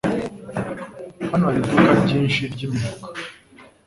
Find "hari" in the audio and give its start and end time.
1.47-1.59